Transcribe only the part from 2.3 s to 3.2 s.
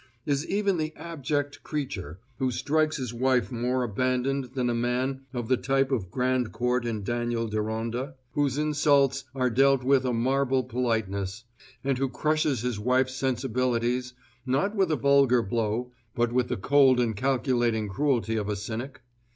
who strikes his